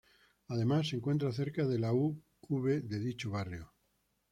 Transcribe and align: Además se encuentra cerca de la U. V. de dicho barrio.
Además 0.47 0.87
se 0.89 0.95
encuentra 0.95 1.31
cerca 1.31 1.63
de 1.67 1.77
la 1.77 1.93
U. 1.93 2.19
V. 2.49 2.81
de 2.81 2.97
dicho 2.97 3.29
barrio. 3.29 3.71